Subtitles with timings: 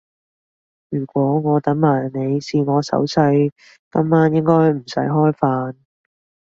[0.89, 3.51] 如果我等埋你試我手勢，
[3.91, 5.75] 今晚應該唔使開飯